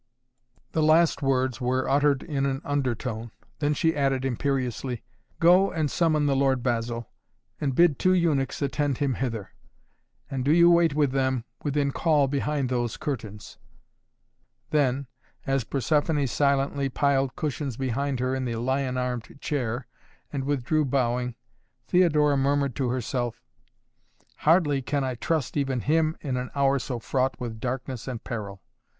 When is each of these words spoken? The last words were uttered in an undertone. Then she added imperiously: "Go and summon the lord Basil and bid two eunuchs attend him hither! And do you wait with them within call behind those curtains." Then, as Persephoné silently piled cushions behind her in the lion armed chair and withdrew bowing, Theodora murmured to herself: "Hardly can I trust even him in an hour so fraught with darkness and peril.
The 0.71 0.81
last 0.81 1.21
words 1.21 1.61
were 1.61 1.87
uttered 1.87 2.23
in 2.23 2.47
an 2.47 2.61
undertone. 2.65 3.29
Then 3.59 3.75
she 3.75 3.95
added 3.95 4.25
imperiously: 4.25 5.03
"Go 5.39 5.69
and 5.71 5.91
summon 5.91 6.25
the 6.25 6.35
lord 6.35 6.63
Basil 6.63 7.11
and 7.59 7.75
bid 7.75 7.99
two 7.99 8.15
eunuchs 8.15 8.63
attend 8.63 8.97
him 8.97 9.13
hither! 9.13 9.51
And 10.27 10.43
do 10.43 10.51
you 10.51 10.71
wait 10.71 10.95
with 10.95 11.11
them 11.11 11.43
within 11.61 11.91
call 11.91 12.27
behind 12.27 12.67
those 12.69 12.97
curtains." 12.97 13.59
Then, 14.71 15.05
as 15.45 15.63
Persephoné 15.63 16.27
silently 16.27 16.89
piled 16.89 17.35
cushions 17.35 17.77
behind 17.77 18.19
her 18.19 18.33
in 18.33 18.45
the 18.45 18.55
lion 18.55 18.97
armed 18.97 19.39
chair 19.39 19.85
and 20.33 20.45
withdrew 20.45 20.83
bowing, 20.83 21.35
Theodora 21.87 22.37
murmured 22.37 22.75
to 22.77 22.89
herself: 22.89 23.43
"Hardly 24.37 24.81
can 24.81 25.03
I 25.03 25.13
trust 25.13 25.55
even 25.55 25.81
him 25.81 26.17
in 26.21 26.37
an 26.37 26.49
hour 26.55 26.79
so 26.79 26.97
fraught 26.97 27.39
with 27.39 27.59
darkness 27.59 28.07
and 28.07 28.23
peril. 28.23 28.63